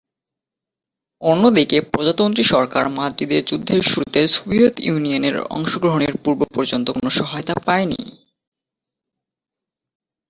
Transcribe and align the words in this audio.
অন্যদিকে 1.21 1.77
প্রজাতন্ত্রী 1.91 2.43
সরকার 2.45 2.85
মাদ্রিদের 2.97 3.41
যুদ্ধের 3.45 3.81
শুরুতে 3.83 4.21
সোভিয়েত 4.27 4.75
ইউনিয়নের 4.81 5.35
অংশগ্রহণের 5.55 6.13
পূর্ব-পর্যন্ত 6.23 6.87
কোন 6.91 7.05
সহায়তা 7.17 7.55
পায়নি। 7.65 8.01